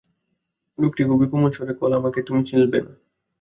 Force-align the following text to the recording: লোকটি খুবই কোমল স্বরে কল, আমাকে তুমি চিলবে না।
লোকটি 0.77 1.01
খুবই 1.09 1.27
কোমল 1.31 1.51
স্বরে 1.51 1.73
কল, 1.79 1.91
আমাকে 1.99 2.19
তুমি 2.27 2.41
চিলবে 2.49 2.79
না। 2.85 2.93